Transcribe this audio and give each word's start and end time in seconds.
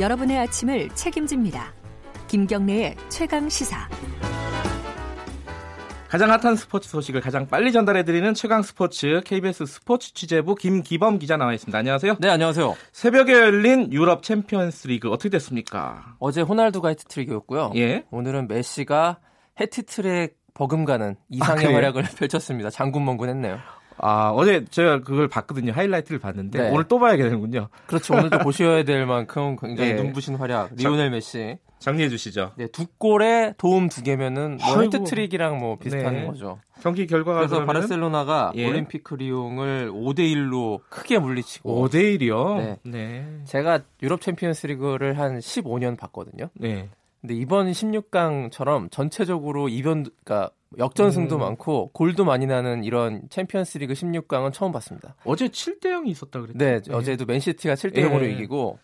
여러분의 0.00 0.38
아침을 0.38 0.88
책임집니다. 0.90 1.72
김경래의 2.26 2.96
최강 3.08 3.48
시사. 3.48 3.88
가장 6.08 6.30
핫한 6.30 6.56
스포츠 6.56 6.88
소식을 6.88 7.20
가장 7.20 7.46
빨리 7.48 7.72
전달해드리는 7.72 8.34
최강 8.34 8.62
스포츠 8.62 9.20
KBS 9.24 9.66
스포츠 9.66 10.14
취재부 10.14 10.54
김기범 10.54 11.18
기자 11.18 11.36
나와 11.36 11.52
있습니다. 11.54 11.76
안녕하세요. 11.76 12.16
네, 12.20 12.28
안녕하세요. 12.28 12.74
새벽에 12.92 13.32
열린 13.32 13.92
유럽 13.92 14.22
챔피언스 14.22 14.88
리그 14.88 15.10
어떻게 15.10 15.28
됐습니까? 15.28 16.16
어제 16.20 16.40
호날두가 16.40 16.88
해트트릭이었고요. 16.90 17.72
예. 17.76 18.04
오늘은 18.10 18.46
메시가 18.48 19.18
해트트릭 19.60 20.36
버금가는 20.54 21.16
이상의 21.30 21.66
아, 21.66 21.74
활약을 21.74 22.02
펼쳤습니다. 22.18 22.70
장군멍군했네요. 22.70 23.58
아 23.98 24.30
어제 24.34 24.64
제가 24.70 25.00
그걸 25.00 25.28
봤거든요. 25.28 25.72
하이라이트를 25.72 26.18
봤는데 26.18 26.62
네. 26.62 26.70
오늘 26.70 26.84
또 26.84 26.98
봐야 26.98 27.16
되는군요. 27.16 27.68
그렇죠. 27.86 28.14
오늘도 28.14 28.38
보셔야 28.38 28.82
될 28.84 29.06
만큼 29.06 29.56
굉장히 29.56 29.90
예. 29.90 29.94
눈부신 29.94 30.36
활약. 30.36 30.74
리오넬 30.74 31.10
메시. 31.10 31.58
정리해 31.78 32.08
주시죠. 32.08 32.52
네, 32.56 32.66
두 32.68 32.86
골에 32.96 33.52
도움 33.58 33.90
두 33.90 34.02
개면은 34.02 34.56
뭐 34.56 34.78
아이고. 34.78 34.82
해트 34.84 35.04
트릭이랑 35.04 35.58
뭐 35.58 35.76
비슷한 35.76 36.14
네. 36.14 36.26
거죠. 36.26 36.58
경기 36.80 37.06
결과가 37.06 37.40
그래서 37.40 37.56
그러면은 37.56 37.80
바르셀로나가 37.80 38.52
예. 38.56 38.66
올림피크 38.66 39.14
리옹을 39.14 39.90
5대 39.92 40.20
1로 40.20 40.80
크게 40.88 41.18
물리치고 41.18 41.86
5대 41.88 42.18
1이요. 42.18 42.56
네. 42.56 42.76
네. 42.84 43.40
제가 43.44 43.80
유럽 44.02 44.22
챔피언스리그를 44.22 45.18
한 45.18 45.38
15년 45.38 45.98
봤거든요. 45.98 46.48
네. 46.54 46.88
근데 47.20 47.34
이번 47.34 47.70
16강처럼 47.70 48.90
전체적으로 48.90 49.68
이변 49.68 50.04
그러니까 50.24 50.50
역전승도 50.78 51.36
음. 51.36 51.40
많고 51.40 51.90
골도 51.92 52.24
많이 52.24 52.46
나는 52.46 52.84
이런 52.84 53.22
챔피언스리그 53.30 53.94
16강은 53.94 54.52
처음 54.52 54.72
봤습니다. 54.72 55.14
어제 55.24 55.48
7대 55.48 55.86
0이 55.86 56.08
있었다 56.08 56.40
그랬죠. 56.40 56.58
네, 56.58 56.80
어제도 56.90 57.24
맨시티가 57.26 57.74
7대 57.74 57.96
0으로 57.98 58.24
예. 58.24 58.30
이기고 58.32 58.78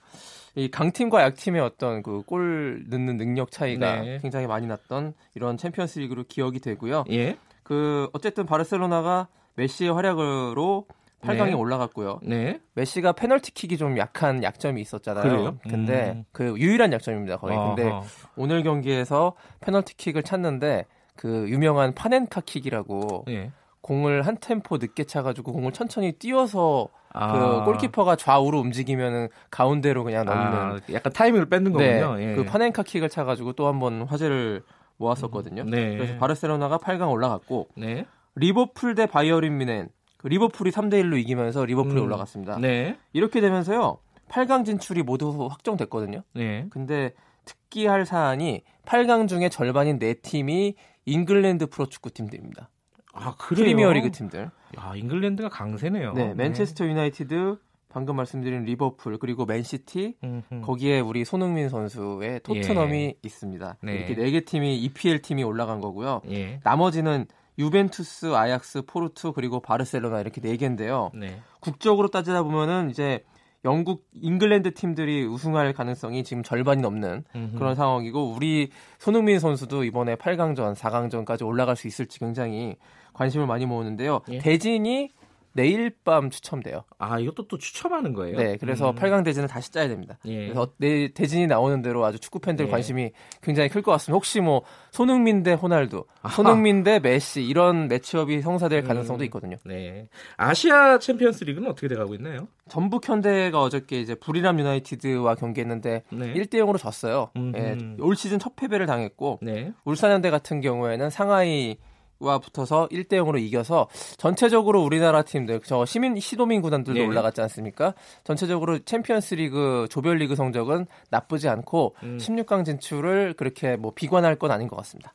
이 0.56 0.70
강팀과 0.70 1.22
약팀의 1.22 1.60
어떤 1.62 2.02
그 2.02 2.22
골 2.26 2.84
넣는 2.88 3.16
능력 3.16 3.50
차이가 3.50 4.00
네. 4.02 4.18
굉장히 4.20 4.46
많이 4.46 4.66
났던 4.66 5.14
이런 5.34 5.56
챔피언스리그로 5.56 6.24
기억이 6.28 6.60
되고요. 6.60 7.04
예. 7.10 7.36
그 7.62 8.08
어쨌든 8.12 8.46
바르셀로나가 8.46 9.28
메시의 9.54 9.92
활약으로 9.92 10.86
8강에 11.22 11.46
네. 11.48 11.52
올라갔고요. 11.52 12.20
네. 12.22 12.60
메시가 12.74 13.12
페널티킥이 13.12 13.76
좀 13.76 13.98
약한 13.98 14.42
약점이 14.42 14.80
있었잖아요. 14.80 15.22
그래요? 15.22 15.58
근데 15.68 16.12
음. 16.16 16.24
그 16.32 16.54
유일한 16.58 16.92
약점입니다, 16.94 17.36
거의. 17.36 17.56
근데 17.58 17.90
아하. 17.90 18.02
오늘 18.36 18.62
경기에서 18.62 19.34
페널티킥을 19.60 20.22
찾는데 20.22 20.86
그 21.20 21.46
유명한 21.50 21.94
파넨카 21.94 22.40
킥이라고 22.46 23.26
예. 23.28 23.50
공을 23.82 24.22
한 24.26 24.38
템포 24.38 24.78
늦게 24.78 25.04
차가지고 25.04 25.52
공을 25.52 25.72
천천히 25.72 26.12
띄워서 26.12 26.88
아. 27.12 27.32
그 27.60 27.64
골키퍼가 27.66 28.16
좌우로 28.16 28.58
움직이면은 28.58 29.28
가운데로 29.50 30.02
그냥 30.04 30.24
넣는 30.24 30.42
아, 30.42 30.78
약간 30.94 31.12
타이밍을 31.12 31.50
뺏는 31.50 31.72
네, 31.74 32.00
거군요. 32.00 32.22
예. 32.22 32.34
그 32.34 32.44
파넨카 32.44 32.84
킥을 32.84 33.10
차가지고 33.10 33.52
또 33.52 33.66
한 33.66 33.78
번 33.78 34.00
화제를 34.04 34.62
모았었거든요. 34.96 35.64
네. 35.64 35.96
그래서 35.98 36.16
바르셀로나가 36.16 36.78
8강 36.78 37.10
올라갔고 37.10 37.68
네. 37.76 38.06
리버풀 38.36 38.94
대 38.94 39.04
바이에른 39.04 39.58
뮌헨 39.58 39.88
그 40.16 40.28
리버풀이 40.28 40.70
3대 40.70 40.94
1로 41.02 41.18
이기면서 41.18 41.66
리버풀이 41.66 42.00
음. 42.00 42.04
올라갔습니다. 42.06 42.56
네. 42.58 42.96
이렇게 43.12 43.42
되면서요 43.42 43.98
8강 44.30 44.64
진출이 44.64 45.02
모두 45.02 45.48
확정됐거든요. 45.50 46.22
네. 46.32 46.66
근데 46.70 47.12
특기할 47.44 48.06
사안이 48.06 48.62
8강 48.86 49.28
중에 49.28 49.50
절반인 49.50 49.98
네 49.98 50.14
팀이 50.14 50.76
잉글랜드 51.10 51.66
프로축구 51.66 52.10
팀들입니다. 52.10 52.70
아, 53.12 53.34
그래요? 53.36 53.64
프리미어리그 53.64 54.10
팀들. 54.12 54.50
야, 54.78 54.92
잉글랜드가 54.94 55.48
강세네요. 55.48 56.12
네, 56.12 56.32
맨체스터 56.34 56.86
유나이티드, 56.86 57.58
방금 57.88 58.14
말씀드린 58.16 58.62
리버풀 58.62 59.18
그리고 59.18 59.44
맨시티 59.46 60.14
음흠. 60.22 60.60
거기에 60.62 61.00
우리 61.00 61.24
손흥민 61.24 61.68
선수의 61.68 62.40
토트넘이 62.44 63.16
있습니다. 63.22 63.78
네. 63.82 63.92
이렇게 63.94 64.14
네 64.14 64.30
개 64.30 64.40
팀이 64.44 64.78
EPL 64.84 65.22
팀이 65.22 65.42
올라간 65.42 65.80
거고요. 65.80 66.20
예. 66.30 66.60
나머지는 66.62 67.26
유벤투스, 67.58 68.32
아약스, 68.36 68.82
포르투 68.82 69.32
그리고 69.32 69.58
바르셀로나 69.60 70.20
이렇게 70.20 70.40
네 70.40 70.56
개인데요. 70.56 71.10
네. 71.14 71.40
국적으로 71.58 72.06
따지다 72.08 72.44
보면은 72.44 72.90
이제 72.90 73.24
영국, 73.64 74.06
잉글랜드 74.14 74.72
팀들이 74.74 75.24
우승할 75.24 75.72
가능성이 75.72 76.24
지금 76.24 76.42
절반이 76.42 76.80
넘는 76.80 77.24
음흠. 77.34 77.58
그런 77.58 77.74
상황이고 77.74 78.32
우리 78.32 78.70
손흥민 78.98 79.38
선수도 79.38 79.84
이번에 79.84 80.16
8강전, 80.16 80.74
4강전까지 80.74 81.46
올라갈 81.46 81.76
수 81.76 81.86
있을지 81.86 82.18
굉장히 82.18 82.76
관심을 83.12 83.46
많이 83.46 83.66
모으는데요. 83.66 84.20
예. 84.30 84.38
대진이 84.38 85.10
내일 85.52 85.90
밤 86.04 86.30
추첨돼요. 86.30 86.84
아, 86.98 87.18
이것도 87.18 87.48
또 87.48 87.58
추첨하는 87.58 88.12
거예요? 88.14 88.36
네, 88.38 88.56
그래서 88.56 88.90
음. 88.90 88.94
8강 88.94 89.24
대진을 89.24 89.48
다시 89.48 89.72
짜야 89.72 89.88
됩니다. 89.88 90.18
예. 90.26 90.44
그래서 90.46 90.72
내 90.76 91.08
대진이 91.12 91.46
나오는 91.48 91.82
대로 91.82 92.04
아주 92.04 92.18
축구 92.20 92.38
팬들 92.38 92.66
예. 92.66 92.70
관심이 92.70 93.10
굉장히 93.42 93.68
클 93.68 93.82
것 93.82 93.90
같습니다. 93.92 94.14
혹시 94.16 94.40
뭐 94.40 94.62
손흥민 94.92 95.42
대 95.42 95.52
호날두, 95.54 96.04
아하. 96.22 96.34
손흥민 96.34 96.84
대 96.84 96.98
메시 97.00 97.42
이런 97.44 97.88
matchup이 97.88 98.42
형성될 98.42 98.80
음. 98.84 98.88
가능성도 98.88 99.24
있거든요. 99.24 99.56
네. 99.64 100.08
아시아 100.36 100.98
챔피언스 100.98 101.44
리그는 101.44 101.68
어떻게 101.70 101.88
돼가고 101.88 102.14
있나요? 102.14 102.46
전북 102.68 103.08
현대가 103.08 103.60
어저께 103.62 104.00
이제 104.00 104.14
부리람 104.14 104.58
유나이티드와 104.60 105.34
경기했는데 105.34 106.04
네. 106.10 106.34
1대 106.34 106.54
0으로 106.54 106.78
졌어요. 106.78 107.30
예, 107.56 107.76
올 107.98 108.14
시즌 108.14 108.38
첫 108.38 108.54
패배를 108.54 108.86
당했고 108.86 109.40
네. 109.42 109.72
울산 109.84 110.12
현대 110.12 110.30
같은 110.30 110.60
경우에는 110.60 111.10
상하이 111.10 111.78
와 112.20 112.38
붙어서 112.38 112.88
1대 112.88 113.14
0으로 113.14 113.40
이겨서 113.40 113.88
전체적으로 114.18 114.82
우리나라 114.82 115.22
팀들 115.22 115.60
저 115.64 115.84
시민 115.86 116.18
시도민 116.20 116.60
구단들도 116.60 117.00
네. 117.00 117.06
올라갔지 117.06 117.40
않습니까? 117.40 117.94
전체적으로 118.24 118.78
챔피언스리그 118.80 119.88
조별리그 119.90 120.36
성적은 120.36 120.86
나쁘지 121.10 121.48
않고 121.48 121.96
음. 122.02 122.18
16강 122.18 122.64
진출을 122.64 123.34
그렇게 123.34 123.76
뭐 123.76 123.92
비관할 123.94 124.36
건 124.36 124.50
아닌 124.50 124.68
것 124.68 124.76
같습니다. 124.76 125.12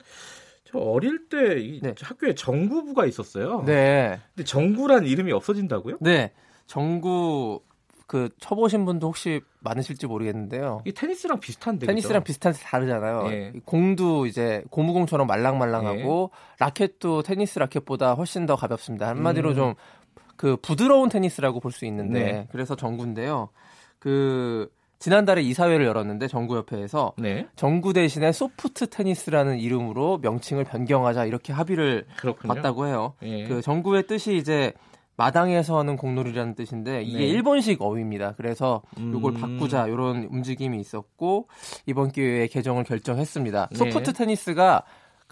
저 0.65 0.79
어릴 0.79 1.29
때이 1.29 1.79
네. 1.81 1.93
학교에 2.01 2.33
정구부가 2.33 3.05
있었어요. 3.05 3.63
네. 3.65 4.19
근데 4.33 4.43
정구란 4.43 5.05
이름이 5.05 5.31
없어진다고요? 5.31 5.97
네. 6.01 6.31
정구 6.65 7.61
그 8.07 8.29
쳐보신 8.39 8.85
분도 8.85 9.07
혹시 9.07 9.41
많으실지 9.61 10.05
모르겠는데요. 10.07 10.81
이게 10.85 10.93
테니스랑 10.93 11.39
비슷한데. 11.39 11.87
테니스랑 11.87 12.21
그죠? 12.21 12.27
비슷한데 12.27 12.59
다르잖아요. 12.59 13.31
예. 13.31 13.53
공도 13.65 14.27
이제 14.27 14.63
고무공처럼 14.69 15.25
말랑말랑하고 15.27 16.29
라켓도 16.59 17.23
테니스 17.23 17.57
라켓보다 17.59 18.13
훨씬 18.13 18.45
더 18.45 18.55
가볍습니다. 18.55 19.07
한마디로 19.07 19.49
음. 19.51 19.55
좀그 19.55 20.57
부드러운 20.61 21.09
테니스라고 21.09 21.59
볼 21.59 21.71
수 21.71 21.85
있는데 21.85 22.19
네. 22.23 22.47
그래서 22.51 22.75
정구인데요. 22.75 23.49
그 23.99 24.69
지난달에 24.99 25.41
이사회를 25.41 25.85
열었는데 25.85 26.27
정구협회에서 26.27 27.13
네. 27.17 27.47
정구 27.55 27.91
대신에 27.93 28.31
소프트 28.31 28.87
테니스라는 28.89 29.59
이름으로 29.59 30.19
명칭을 30.21 30.63
변경하자 30.63 31.25
이렇게 31.25 31.53
합의를 31.53 32.05
그렇군요. 32.17 32.53
봤다고 32.53 32.85
해요. 32.87 33.13
예. 33.23 33.43
그 33.47 33.61
정구의 33.61 34.07
뜻이 34.07 34.35
이제 34.37 34.73
마당에서 35.17 35.77
하는 35.79 35.95
공놀이라는 35.95 36.55
뜻인데 36.55 37.03
이게 37.03 37.19
네. 37.19 37.25
일본식 37.25 37.81
어휘입니다. 37.81 38.33
그래서 38.35 38.81
이걸 38.97 39.33
음. 39.35 39.41
바꾸자 39.41 39.87
이런 39.87 40.27
움직임이 40.29 40.79
있었고 40.79 41.47
이번 41.85 42.11
기회에 42.11 42.47
개정을 42.47 42.83
결정했습니다. 42.83 43.69
네. 43.71 43.77
소프트 43.77 44.13
테니스가 44.13 44.83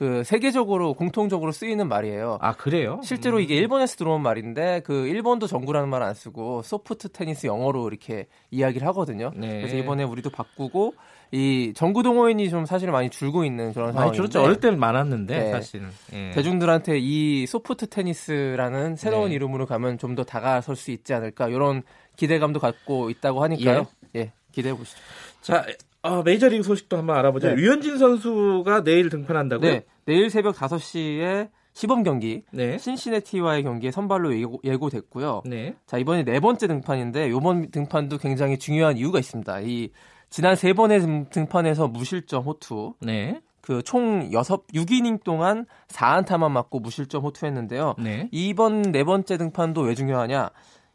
그 0.04 0.22
세계적으로 0.26 0.94
공통적으로 0.96 1.54
쓰이는 1.54 1.88
말이에요. 1.88 2.38
아 2.42 2.52
그래요? 2.54 3.00
실제로 3.04 3.38
음. 3.38 3.42
이게 3.42 3.56
일본에서 3.56 3.96
들어온 3.96 4.22
말인데 4.22 4.82
그 4.84 5.08
일본도 5.08 5.48
정구라는 5.48 5.88
말 5.88 6.04
안 6.04 6.14
쓰고 6.14 6.62
소프트 6.64 7.08
테니스 7.14 7.48
영어로 7.48 7.88
이렇게 7.88 8.28
이야기를 8.52 8.86
하거든요. 8.88 9.32
네. 9.34 9.62
그래서 9.62 9.78
이번에 9.78 10.04
우리도 10.04 10.30
바꾸고 10.32 10.96
이 11.32 11.72
정구 11.74 12.04
동호인이 12.04 12.50
좀 12.50 12.66
사실 12.66 12.92
많이 12.92 13.10
줄고 13.10 13.46
있는 13.46 13.72
그런 13.72 13.94
상황인데 13.94 14.16
줄었죠. 14.18 14.44
어릴 14.44 14.60
때는 14.60 14.78
많았는데 14.78 15.40
네. 15.40 15.52
사실은. 15.52 15.90
예. 16.12 16.32
대중들한테 16.32 16.98
이 17.00 17.48
소프트 17.48 17.88
테니스라는 17.88 18.98
새로운 18.98 19.30
네. 19.30 19.36
이름으로 19.36 19.66
가면 19.66 19.98
좀 19.98 20.16
더 20.16 20.24
다가설 20.26 20.76
수 20.76 20.92
있지 20.92 21.14
않을까 21.14 21.48
이런 21.48 21.82
기대감도 22.18 22.60
갖고 22.60 23.10
있다고 23.10 23.42
하니까요. 23.44 23.88
예, 24.18 24.34
기대해 24.52 24.76
보시죠. 24.76 25.00
자, 25.42 25.66
어, 26.04 26.22
메이저리그 26.22 26.64
소식도 26.64 26.98
한번 26.98 27.16
알아보죠. 27.18 27.48
네. 27.50 27.56
류현진 27.56 27.98
선수가 27.98 28.84
내일 28.84 29.10
등판한다고요? 29.10 29.70
네, 29.72 29.86
내일 30.06 30.30
새벽 30.30 30.56
5시에 30.56 31.50
시범 31.74 32.04
경기 32.04 32.44
네. 32.52 32.78
신시내티와의 32.78 33.64
경기에 33.64 33.90
선발로 33.92 34.38
예고, 34.38 34.60
예고됐고요. 34.64 35.44
네. 35.46 35.76
자 35.88 35.98
이번이 35.98 36.26
네 36.26 36.40
번째 36.40 36.68
등판인데 36.68 37.30
이번 37.30 37.72
등판도 37.72 38.18
굉장히 38.18 38.60
중요한 38.60 38.98
이유가 38.98 39.18
있습니다. 39.18 39.62
이 39.62 39.90
지난 40.30 40.56
세 40.56 40.74
번의 40.74 41.00
등- 41.00 41.26
등판에서 41.30 41.88
무실점 41.88 42.44
호투 42.44 42.94
네. 43.00 43.42
그총 43.62 44.30
6, 44.34 44.68
6이닝 44.74 45.24
동안 45.24 45.66
4안타만 45.88 46.52
맞고 46.52 46.82
무실점 46.82 47.24
호투했는데요. 47.24 47.96
네. 47.98 48.28
이번 48.32 48.82
네 48.82 49.06
번째 49.06 49.38
등판도 49.38 49.82
왜 49.82 49.96
중요하냐? 49.96 50.50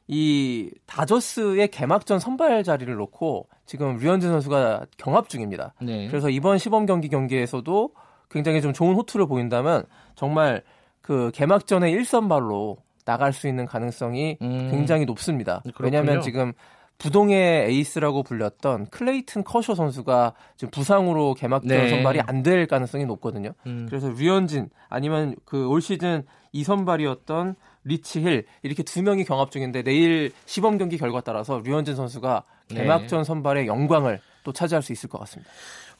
이 0.08 0.70
다저스의 0.86 1.68
개막전 1.68 2.18
선발 2.18 2.64
자리를 2.64 2.92
놓고 2.94 3.46
지금 3.66 3.98
류현진 3.98 4.30
선수가 4.30 4.86
경합 4.96 5.28
중입니다. 5.28 5.74
네. 5.82 6.08
그래서 6.08 6.30
이번 6.30 6.56
시범 6.58 6.86
경기 6.86 7.08
경기에서도 7.08 7.90
굉장히 8.30 8.60
좀 8.62 8.72
좋은 8.72 8.94
호투를 8.94 9.26
보인다면 9.26 9.84
정말 10.14 10.62
그 11.02 11.30
개막전에 11.34 11.90
1선발로 11.92 12.78
나갈 13.04 13.32
수 13.32 13.48
있는 13.48 13.66
가능성이 13.66 14.38
음. 14.42 14.68
굉장히 14.70 15.04
높습니다. 15.04 15.60
그렇군요. 15.62 15.84
왜냐하면 15.98 16.20
지금 16.22 16.52
부동의 16.98 17.66
에이스라고 17.70 18.22
불렸던 18.24 18.86
클레이튼 18.86 19.44
커쇼 19.44 19.74
선수가 19.74 20.32
지금 20.56 20.70
부상으로 20.72 21.34
개막전 21.34 21.68
네. 21.68 21.88
선발이 21.90 22.20
안 22.26 22.42
될 22.42 22.66
가능성이 22.66 23.04
높거든요. 23.06 23.52
음. 23.66 23.86
그래서 23.88 24.08
류현진 24.08 24.70
아니면 24.88 25.36
그 25.44 25.66
올 25.68 25.80
시즌 25.80 26.24
2선발이었던 26.54 27.54
리치 27.88 28.20
힐 28.20 28.44
이렇게 28.62 28.82
두 28.82 29.02
명이 29.02 29.24
경합 29.24 29.50
중인데 29.50 29.82
내일 29.82 30.32
시범 30.46 30.78
경기 30.78 30.98
결과 30.98 31.20
따라서 31.20 31.60
류현진 31.64 31.96
선수가 31.96 32.44
네. 32.70 32.82
개막전 32.82 33.24
선발의 33.24 33.66
영광을 33.66 34.20
또 34.44 34.52
차지할 34.52 34.82
수 34.82 34.92
있을 34.92 35.08
것 35.08 35.18
같습니다. 35.20 35.50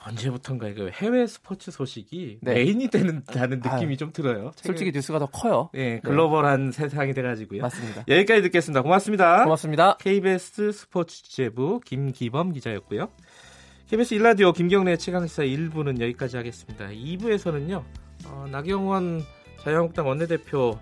언제부턴가 0.07 0.69
이거 0.69 0.89
해외 0.89 1.27
스포츠 1.27 1.71
소식이 1.71 2.39
네. 2.43 2.55
메인이 2.55 2.89
되는다는 2.89 3.61
느낌이 3.65 3.93
아유, 3.93 3.97
좀 3.97 4.13
들어요. 4.13 4.53
솔직히 4.57 4.93
뉴스가 4.93 5.19
더 5.19 5.27
커요. 5.27 5.71
예, 5.75 6.01
글로벌한 6.05 6.71
세상이 6.71 7.15
돼가지고요. 7.15 7.63
맞습니다. 7.63 8.05
여기까지 8.07 8.43
듣겠습니다. 8.43 8.83
고맙습니다. 8.83 9.43
고맙습니다. 9.43 9.97
KBS 9.97 10.73
스포츠 10.73 11.23
취재부 11.25 11.81
김기범 11.85 12.53
기자였고요. 12.53 13.09
KBS 13.89 14.15
1라디오 14.15 14.53
김경래 14.53 14.97
최강시사 14.97 15.43
1부는 15.43 16.01
여기까지 16.01 16.37
하겠습니다. 16.37 16.89
2부에서는요. 16.89 17.83
어, 18.27 18.47
나경원 18.51 19.25
자유한국당 19.65 20.07
원내대표 20.07 20.79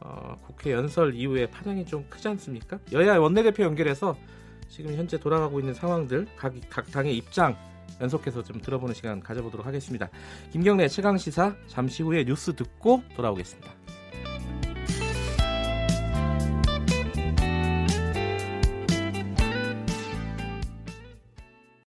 어, 0.00 0.36
국회 0.46 0.72
연설 0.72 1.14
이후에 1.14 1.46
파장이 1.46 1.84
좀 1.86 2.04
크지 2.08 2.28
않습니까? 2.28 2.78
여야 2.92 3.16
원내대표 3.18 3.62
연결해서 3.62 4.16
지금 4.68 4.94
현재 4.94 5.18
돌아가고 5.18 5.60
있는 5.60 5.74
상황들 5.74 6.26
각, 6.36 6.54
각 6.68 6.90
당의 6.90 7.16
입장 7.16 7.56
연속해서 8.00 8.42
좀 8.42 8.60
들어보는 8.60 8.94
시간 8.94 9.20
가져보도록 9.20 9.66
하겠습니다. 9.66 10.08
김경래 10.52 10.88
최강 10.88 11.16
시사 11.16 11.54
잠시 11.66 12.02
후에 12.02 12.24
뉴스 12.24 12.54
듣고 12.54 13.02
돌아오겠습니다. 13.14 13.85